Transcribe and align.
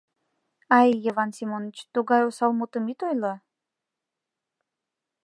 Ай, 0.79 0.89
Йыван 1.03 1.29
Семоныч, 1.37 1.77
тугай 1.93 2.21
осал 2.27 2.51
мутым 2.59 2.85
ит 2.91 2.99
ойло. 3.07 3.33